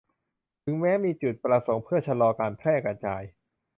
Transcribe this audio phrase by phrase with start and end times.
[0.63, 3.23] ซึ่งแม้มีจุดประสงค์เพื่อชะลอการแพร่กระจาย